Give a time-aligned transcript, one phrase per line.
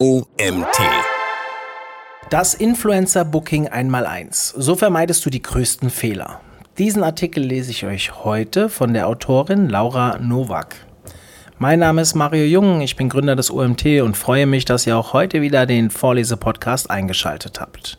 [0.00, 0.78] OMT.
[2.30, 4.50] Das Influencer-Booking einmal eins.
[4.50, 6.40] So vermeidest du die größten Fehler.
[6.78, 10.76] Diesen Artikel lese ich euch heute von der Autorin Laura Nowak.
[11.58, 14.96] Mein Name ist Mario Jung, ich bin Gründer des OMT und freue mich, dass ihr
[14.96, 17.98] auch heute wieder den Vorlese-Podcast eingeschaltet habt.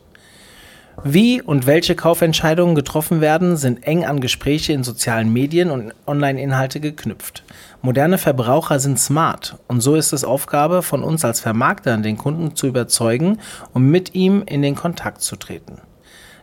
[1.03, 6.79] Wie und welche Kaufentscheidungen getroffen werden, sind eng an Gespräche in sozialen Medien und Online-Inhalte
[6.79, 7.43] geknüpft.
[7.81, 12.55] Moderne Verbraucher sind smart und so ist es Aufgabe von uns als Vermarkter, den Kunden
[12.55, 13.39] zu überzeugen
[13.73, 15.79] und mit ihm in den Kontakt zu treten.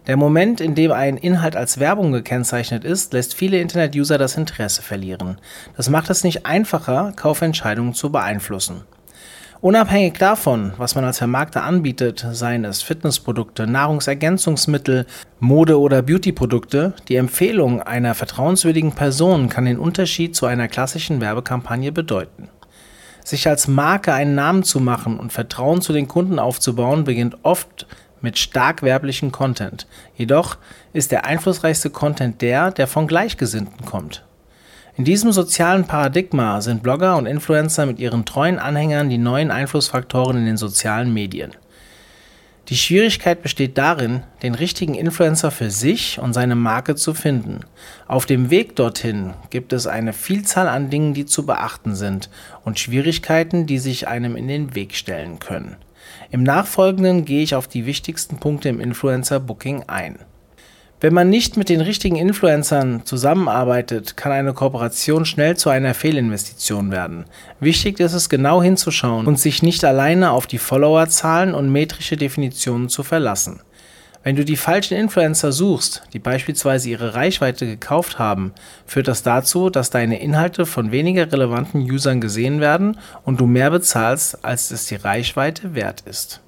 [0.06, 4.80] Der Moment, in dem ein Inhalt als Werbung gekennzeichnet ist, lässt viele Internet-User das Interesse
[4.80, 5.38] verlieren.
[5.76, 8.82] Das macht es nicht einfacher, Kaufentscheidungen zu beeinflussen.
[9.66, 15.06] Unabhängig davon, was man als Vermarkter anbietet, seien es Fitnessprodukte, Nahrungsergänzungsmittel,
[15.40, 21.90] Mode- oder Beautyprodukte, die Empfehlung einer vertrauenswürdigen Person kann den Unterschied zu einer klassischen Werbekampagne
[21.90, 22.48] bedeuten.
[23.24, 27.88] Sich als Marke einen Namen zu machen und Vertrauen zu den Kunden aufzubauen, beginnt oft
[28.20, 29.88] mit stark werblichen Content.
[30.14, 30.58] Jedoch
[30.92, 34.22] ist der einflussreichste Content der, der von Gleichgesinnten kommt.
[34.98, 40.38] In diesem sozialen Paradigma sind Blogger und Influencer mit ihren treuen Anhängern die neuen Einflussfaktoren
[40.38, 41.52] in den sozialen Medien.
[42.68, 47.60] Die Schwierigkeit besteht darin, den richtigen Influencer für sich und seine Marke zu finden.
[48.08, 52.30] Auf dem Weg dorthin gibt es eine Vielzahl an Dingen, die zu beachten sind
[52.64, 55.76] und Schwierigkeiten, die sich einem in den Weg stellen können.
[56.30, 60.18] Im Nachfolgenden gehe ich auf die wichtigsten Punkte im Influencer Booking ein.
[60.98, 66.90] Wenn man nicht mit den richtigen Influencern zusammenarbeitet, kann eine Kooperation schnell zu einer Fehlinvestition
[66.90, 67.26] werden.
[67.60, 72.88] Wichtig ist es genau hinzuschauen und sich nicht alleine auf die Followerzahlen und metrische Definitionen
[72.88, 73.60] zu verlassen.
[74.26, 78.54] Wenn du die falschen Influencer suchst, die beispielsweise ihre Reichweite gekauft haben,
[78.86, 83.70] führt das dazu, dass deine Inhalte von weniger relevanten Usern gesehen werden und du mehr
[83.70, 86.40] bezahlst, als es die Reichweite wert ist.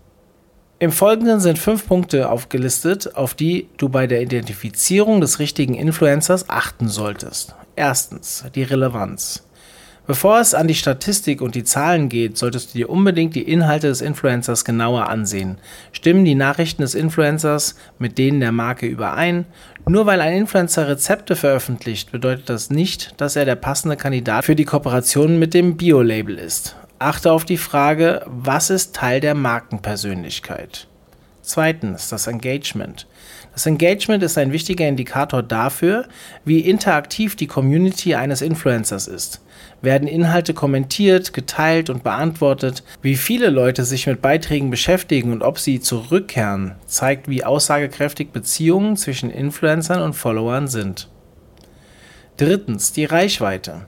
[0.81, 6.49] Im Folgenden sind fünf Punkte aufgelistet, auf die du bei der Identifizierung des richtigen Influencers
[6.49, 7.57] achten solltest.
[7.75, 9.43] Erstens die Relevanz.
[10.07, 13.89] Bevor es an die Statistik und die Zahlen geht, solltest du dir unbedingt die Inhalte
[13.89, 15.59] des Influencers genauer ansehen.
[15.91, 19.47] Stimmen die Nachrichten des Influencers mit denen der Marke überein?
[19.89, 24.55] Nur weil ein Influencer Rezepte veröffentlicht, bedeutet das nicht, dass er der passende Kandidat für
[24.55, 26.77] die Kooperation mit dem Bio-Label ist.
[27.01, 30.89] Achte auf die Frage, was ist Teil der Markenpersönlichkeit?
[31.43, 33.07] Zweitens, das Engagement.
[33.53, 36.09] Das Engagement ist ein wichtiger Indikator dafür,
[36.45, 39.41] wie interaktiv die Community eines Influencers ist.
[39.81, 42.83] Werden Inhalte kommentiert, geteilt und beantwortet?
[43.01, 48.97] Wie viele Leute sich mit Beiträgen beschäftigen und ob sie zurückkehren, zeigt, wie aussagekräftig Beziehungen
[48.97, 51.09] zwischen Influencern und Followern sind.
[52.37, 53.87] Drittens, die Reichweite.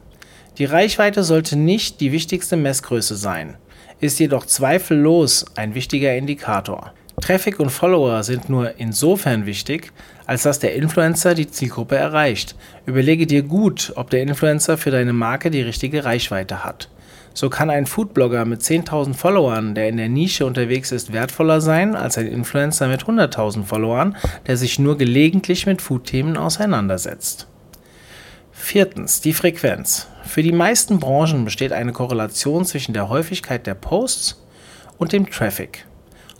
[0.58, 3.56] Die Reichweite sollte nicht die wichtigste Messgröße sein,
[4.00, 6.92] ist jedoch zweifellos ein wichtiger Indikator.
[7.20, 9.92] Traffic und Follower sind nur insofern wichtig,
[10.26, 12.56] als dass der Influencer die Zielgruppe erreicht.
[12.86, 16.88] Überlege dir gut, ob der Influencer für deine Marke die richtige Reichweite hat.
[17.32, 21.94] So kann ein Foodblogger mit 10.000 Followern, der in der Nische unterwegs ist, wertvoller sein
[21.94, 24.16] als ein Influencer mit 100.000 Followern,
[24.46, 27.46] der sich nur gelegentlich mit Foodthemen auseinandersetzt.
[28.52, 30.09] Viertens, die Frequenz.
[30.22, 34.44] Für die meisten Branchen besteht eine Korrelation zwischen der Häufigkeit der Posts
[34.98, 35.86] und dem Traffic.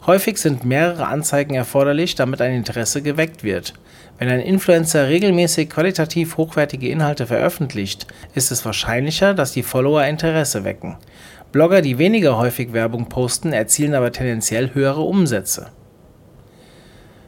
[0.06, 3.74] Häufig sind mehrere Anzeigen erforderlich, damit ein Interesse geweckt wird.
[4.18, 10.64] Wenn ein Influencer regelmäßig qualitativ hochwertige Inhalte veröffentlicht, ist es wahrscheinlicher, dass die Follower Interesse
[10.64, 10.96] wecken.
[11.52, 15.68] Blogger, die weniger häufig Werbung posten, erzielen aber tendenziell höhere Umsätze.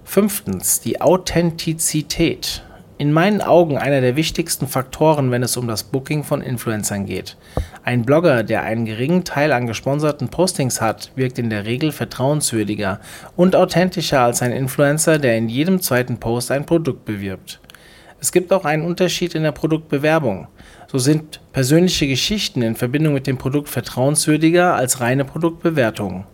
[0.04, 2.62] Fünftens, die Authentizität
[2.98, 7.36] in meinen Augen einer der wichtigsten Faktoren, wenn es um das Booking von Influencern geht.
[7.84, 13.00] Ein Blogger, der einen geringen Teil an gesponserten Postings hat, wirkt in der Regel vertrauenswürdiger
[13.36, 17.60] und authentischer als ein Influencer, der in jedem zweiten Post ein Produkt bewirbt.
[18.20, 20.46] Es gibt auch einen Unterschied in der Produktbewerbung.
[20.86, 26.24] So sind persönliche Geschichten in Verbindung mit dem Produkt vertrauenswürdiger als reine Produktbewertungen.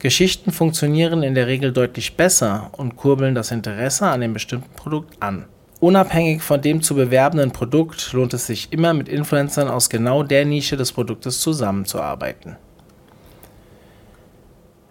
[0.00, 5.20] Geschichten funktionieren in der Regel deutlich besser und kurbeln das Interesse an dem bestimmten Produkt
[5.20, 5.44] an.
[5.80, 10.44] Unabhängig von dem zu bewerbenden Produkt lohnt es sich immer mit Influencern aus genau der
[10.44, 12.56] Nische des Produktes zusammenzuarbeiten.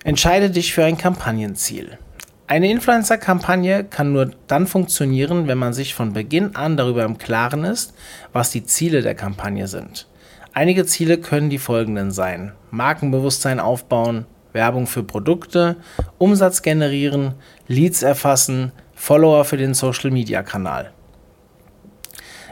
[0.06, 1.98] Entscheide dich für ein Kampagnenziel.
[2.50, 7.66] Eine Influencer-Kampagne kann nur dann funktionieren, wenn man sich von Beginn an darüber im Klaren
[7.66, 7.94] ist,
[8.32, 10.08] was die Ziele der Kampagne sind.
[10.54, 12.54] Einige Ziele können die folgenden sein.
[12.72, 15.76] Markenbewusstsein aufbauen, Werbung für Produkte,
[16.18, 17.34] Umsatz generieren,
[17.68, 20.92] Leads erfassen, Follower für den Social-Media-Kanal.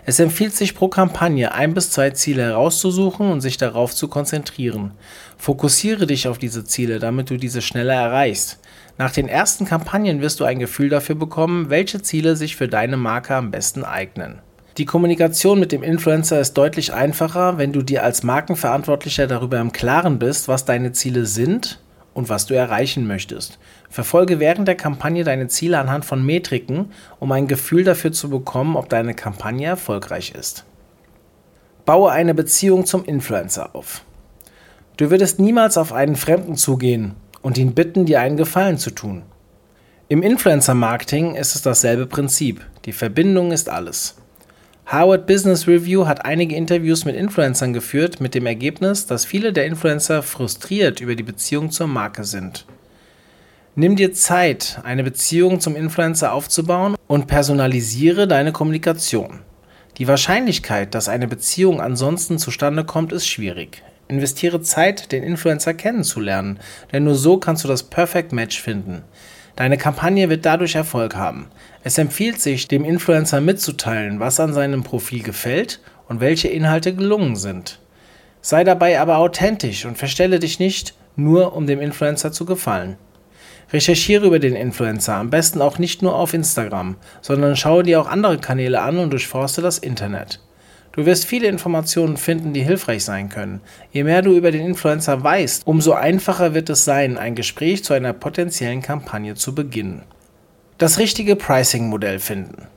[0.05, 4.91] Es empfiehlt sich pro Kampagne ein bis zwei Ziele herauszusuchen und sich darauf zu konzentrieren.
[5.37, 8.59] Fokussiere dich auf diese Ziele, damit du diese schneller erreichst.
[8.99, 12.95] Nach den ersten Kampagnen wirst du ein Gefühl dafür bekommen, welche Ziele sich für deine
[12.95, 14.39] Marke am besten eignen.
[14.77, 19.71] Die Kommunikation mit dem Influencer ist deutlich einfacher, wenn du dir als Markenverantwortlicher darüber im
[19.71, 21.79] Klaren bist, was deine Ziele sind
[22.13, 23.59] und was du erreichen möchtest.
[23.95, 28.75] Verfolge während der Kampagne deine Ziele anhand von Metriken, um ein Gefühl dafür zu bekommen,
[28.75, 30.65] ob deine Kampagne erfolgreich ist.
[31.85, 34.03] Baue eine Beziehung zum Influencer auf.
[34.97, 39.21] Du würdest niemals auf einen Fremden zugehen und ihn bitten, dir einen Gefallen zu tun.
[40.09, 42.65] Im Influencer-Marketing ist es dasselbe Prinzip.
[42.83, 44.17] Die Verbindung ist alles.
[44.87, 49.67] Harvard Business Review hat einige Interviews mit Influencern geführt, mit dem Ergebnis, dass viele der
[49.67, 52.65] Influencer frustriert über die Beziehung zur Marke sind.
[53.77, 59.41] Nimm dir Zeit, eine Beziehung zum Influencer aufzubauen und personalisiere deine Kommunikation.
[59.97, 63.83] Die Wahrscheinlichkeit, dass eine Beziehung ansonsten zustande kommt, ist schwierig.
[64.07, 66.57] Investiere Zeit, den Influencer kennenzulernen,
[66.93, 69.01] denn nur so kannst du das Perfect Match finden.
[69.57, 71.47] Deine Kampagne wird dadurch Erfolg haben.
[71.83, 77.35] Es empfiehlt sich, dem Influencer mitzuteilen, was an seinem Profil gefällt und welche Inhalte gelungen
[77.35, 77.79] sind.
[78.39, 82.95] Sei dabei aber authentisch und verstelle dich nicht nur, um dem Influencer zu gefallen.
[83.71, 88.07] Recherchiere über den Influencer, am besten auch nicht nur auf Instagram, sondern schaue dir auch
[88.07, 90.39] andere Kanäle an und durchforste das Internet.
[90.91, 93.59] Du wirst viele Informationen finden, die hilfreich sein können.
[93.91, 97.93] Je mehr du über den Influencer weißt, umso einfacher wird es sein, ein Gespräch zu
[97.93, 100.03] einer potenziellen Kampagne zu beginnen.
[100.77, 102.67] Das richtige Pricing-Modell finden.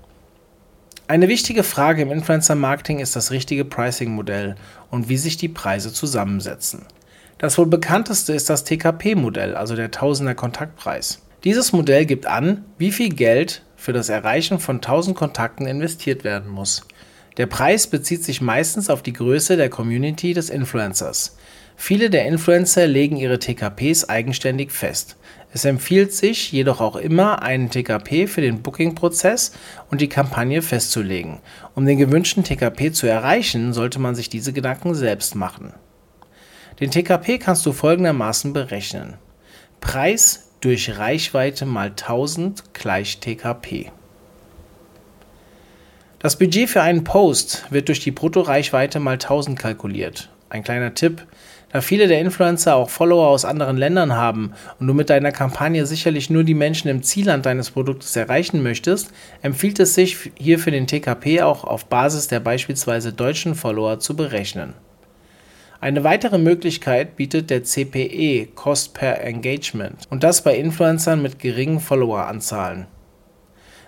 [1.07, 4.57] Eine wichtige Frage im Influencer-Marketing ist das richtige Pricing-Modell
[4.91, 6.87] und wie sich die Preise zusammensetzen.
[7.39, 11.23] Das wohl bekannteste ist das TKP-Modell, also der Tausender Kontaktpreis.
[11.45, 16.51] Dieses Modell gibt an, wie viel Geld für das Erreichen von 1000 Kontakten investiert werden
[16.51, 16.85] muss.
[17.37, 21.37] Der Preis bezieht sich meistens auf die Größe der Community des Influencers.
[21.77, 25.17] Viele der Influencer legen ihre TKPs eigenständig fest.
[25.53, 29.53] Es empfiehlt sich jedoch auch immer, einen TKP für den Booking-Prozess
[29.93, 31.39] und die Kampagne festzulegen.
[31.77, 35.73] Um den gewünschten TKP zu erreichen, sollte man sich diese Gedanken selbst machen.
[36.81, 39.15] Den TKP kannst du folgendermaßen berechnen.
[39.81, 43.91] Preis durch Reichweite mal 1000 gleich TKP.
[46.21, 50.31] Das Budget für einen Post wird durch die Bruttoreichweite mal 1000 kalkuliert.
[50.51, 51.27] Ein kleiner Tipp,
[51.73, 55.85] da viele der Influencer auch Follower aus anderen Ländern haben und du mit deiner Kampagne
[55.85, 60.71] sicherlich nur die Menschen im Zielland deines Produktes erreichen möchtest, empfiehlt es sich, hier für
[60.71, 64.75] den TKP auch auf Basis der beispielsweise deutschen Follower zu berechnen.
[65.81, 71.79] Eine weitere Möglichkeit bietet der CPE Cost per Engagement und das bei Influencern mit geringen
[71.79, 72.89] Followeranzahlen.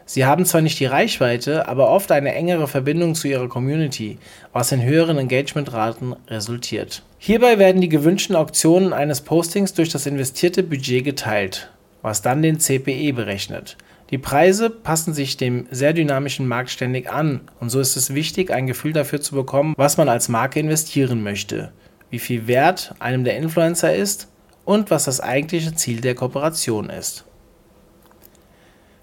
[0.04, 4.18] Sie haben zwar nicht die Reichweite, aber oft eine engere Verbindung zu ihrer Community,
[4.52, 7.02] was in höheren Engagementraten resultiert.
[7.18, 11.72] Hierbei werden die gewünschten Auktionen eines Postings durch das investierte Budget geteilt,
[12.02, 13.76] was dann den CPE berechnet.
[14.10, 18.50] Die Preise passen sich dem sehr dynamischen Markt ständig an und so ist es wichtig,
[18.50, 21.70] ein Gefühl dafür zu bekommen, was man als Marke investieren möchte,
[22.10, 24.26] wie viel Wert einem der Influencer ist
[24.64, 27.24] und was das eigentliche Ziel der Kooperation ist.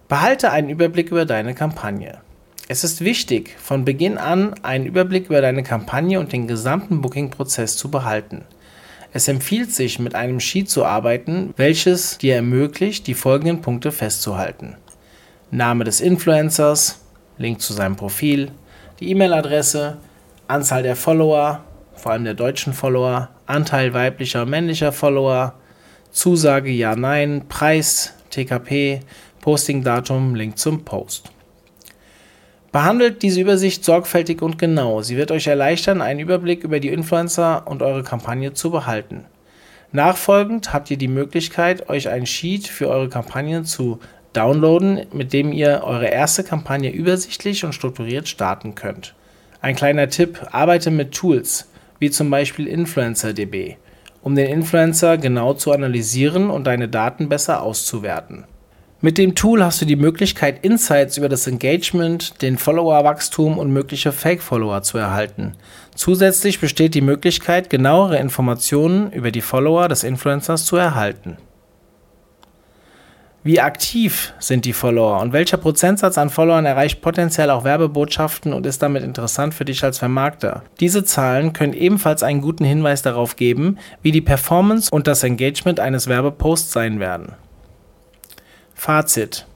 [0.09, 2.19] Behalte einen Überblick über deine Kampagne.
[2.67, 7.77] Es ist wichtig, von Beginn an einen Überblick über deine Kampagne und den gesamten Booking-Prozess
[7.77, 8.43] zu behalten.
[9.13, 14.75] Es empfiehlt sich, mit einem Sheet zu arbeiten, welches dir ermöglicht, die folgenden Punkte festzuhalten.
[15.51, 16.99] Name des Influencers,
[17.37, 18.51] Link zu seinem Profil,
[18.99, 19.97] die E-Mail-Adresse,
[20.47, 21.63] Anzahl der Follower,
[21.95, 25.53] vor allem der deutschen Follower, Anteil weiblicher und männlicher Follower,
[26.11, 29.01] Zusage ja, nein, Preis, TKP,
[29.41, 31.31] Posting-Datum, Link zum Post.
[32.71, 35.01] Behandelt diese Übersicht sorgfältig und genau.
[35.01, 39.25] Sie wird euch erleichtern, einen Überblick über die Influencer und eure Kampagne zu behalten.
[39.93, 43.99] Nachfolgend habt ihr die Möglichkeit, euch ein Sheet für eure Kampagne zu
[44.37, 49.15] downloaden, mit dem ihr eure erste Kampagne übersichtlich und strukturiert starten könnt.
[49.61, 53.77] Ein kleiner Tipp, arbeite mit Tools, wie zum Beispiel InfluencerDB,
[54.21, 58.45] um den Influencer genau zu analysieren und deine Daten besser auszuwerten.
[58.99, 64.11] Mit dem Tool hast du die Möglichkeit, Insights über das Engagement, den Followerwachstum und mögliche
[64.11, 65.53] Fake-Follower zu erhalten.
[65.93, 71.37] Zusätzlich besteht die Möglichkeit, genauere Informationen über die Follower des Influencers zu erhalten.
[73.47, 78.65] Wie aktiv sind die Follower und welcher Prozentsatz an Followern erreicht potenziell auch Werbebotschaften und
[78.65, 80.63] ist damit interessant für dich als Vermarkter?
[80.81, 85.79] Diese Zahlen können ebenfalls einen guten Hinweis darauf geben, wie die Performance und das Engagement
[85.79, 87.35] eines Werbeposts sein werden.
[88.73, 89.47] Fazit.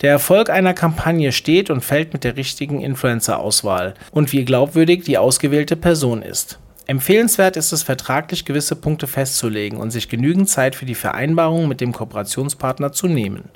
[0.00, 5.18] Der Erfolg einer Kampagne steht und fällt mit der richtigen Influencer-Auswahl und wie glaubwürdig die
[5.18, 6.60] ausgewählte Person ist.
[6.86, 11.80] Empfehlenswert ist es, vertraglich gewisse Punkte festzulegen und sich genügend Zeit für die Vereinbarung mit
[11.80, 13.48] dem Kooperationspartner zu nehmen.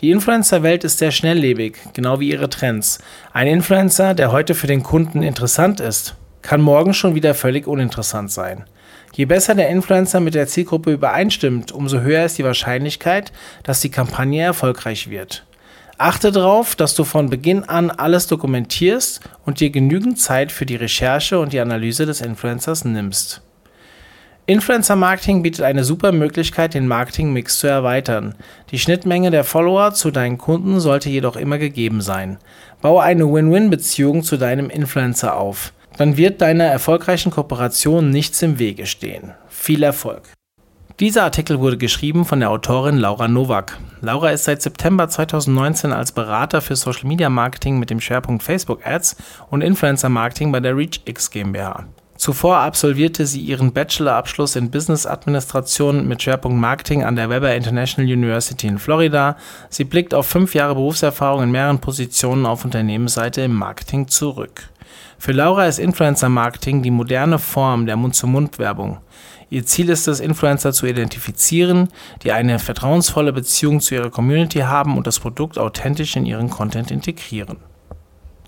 [0.00, 2.98] Die Influencer-Welt ist sehr schnelllebig, genau wie ihre Trends.
[3.32, 8.32] Ein Influencer, der heute für den Kunden interessant ist, kann morgen schon wieder völlig uninteressant
[8.32, 8.64] sein.
[9.14, 13.30] Je besser der Influencer mit der Zielgruppe übereinstimmt, umso höher ist die Wahrscheinlichkeit,
[13.62, 15.46] dass die Kampagne erfolgreich wird.
[15.96, 20.76] Achte darauf, dass du von Beginn an alles dokumentierst und dir genügend Zeit für die
[20.76, 23.42] Recherche und die Analyse des Influencers nimmst.
[24.46, 28.34] Influencer Marketing bietet eine super Möglichkeit, den Marketingmix zu erweitern.
[28.72, 32.36] Die Schnittmenge der Follower zu deinen Kunden sollte jedoch immer gegeben sein.
[32.82, 35.72] Baue eine Win-Win-Beziehung zu deinem Influencer auf.
[35.96, 39.32] Dann wird deiner erfolgreichen Kooperation nichts im Wege stehen.
[39.48, 40.24] Viel Erfolg!
[41.00, 43.78] Dieser Artikel wurde geschrieben von der Autorin Laura Nowak.
[44.00, 48.86] Laura ist seit September 2019 als Berater für Social Media Marketing mit dem Schwerpunkt Facebook
[48.86, 49.16] Ads
[49.50, 51.86] und Influencer Marketing bei der ReachX GmbH.
[52.16, 58.08] Zuvor absolvierte sie ihren Bachelorabschluss in Business Administration mit Schwerpunkt Marketing an der Weber International
[58.08, 59.36] University in Florida.
[59.70, 64.68] Sie blickt auf fünf Jahre Berufserfahrung in mehreren Positionen auf Unternehmensseite im Marketing zurück.
[65.18, 68.98] Für Laura ist Influencer Marketing die moderne Form der Mund-zu-Mund-Werbung.
[69.50, 71.88] Ihr Ziel ist es, Influencer zu identifizieren,
[72.22, 76.90] die eine vertrauensvolle Beziehung zu ihrer Community haben und das Produkt authentisch in ihren Content
[76.90, 77.58] integrieren.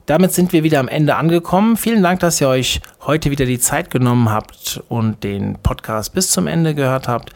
[0.06, 1.76] Damit sind wir wieder am Ende angekommen.
[1.76, 6.30] Vielen Dank, dass ihr euch heute wieder die Zeit genommen habt und den Podcast bis
[6.30, 7.32] zum Ende gehört habt.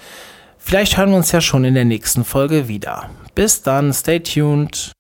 [0.57, 3.11] Vielleicht hören wir uns ja schon in der nächsten Folge wieder.
[3.35, 4.93] Bis dann, stay tuned.